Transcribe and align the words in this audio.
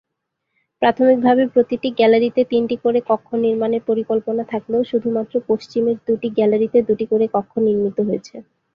প্রাথমিকভাবে 0.81 1.43
প্রতিটি 1.53 1.89
গ্যালারিতে 1.97 2.41
তিনটি 2.51 2.75
করে 2.83 2.99
কক্ষ 3.09 3.27
নির্মাণের 3.43 3.81
পরিকল্পনা 3.89 4.43
থাকলেও 4.51 4.81
শুধুমাত্র 4.91 5.33
পশ্চিমের 5.49 5.97
দুটি 6.07 6.27
গ্যালারিতে 6.37 6.79
দুটি 6.87 7.05
করে 7.11 7.25
কক্ষ 7.35 7.53
নির্মিত 7.67 7.97
হয়েছে। 8.07 8.35